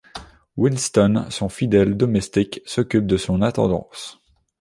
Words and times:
Winston, 0.57 1.27
son 1.29 1.47
fidèle 1.47 1.95
domestique, 1.95 2.61
s’occupe 2.65 3.05
de 3.05 3.17
son 3.17 3.43
intendance. 3.43 4.19